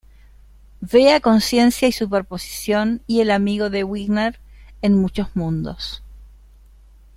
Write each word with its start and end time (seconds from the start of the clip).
Vea 0.79 1.19
Conciencia 1.19 1.87
y 1.87 1.91
superposición 1.91 3.03
y 3.05 3.21
El 3.21 3.29
amigo 3.29 3.69
de 3.69 3.83
Wigner 3.83 4.39
en 4.81 4.95
muchos 4.97 5.35
mundos. 5.35 6.01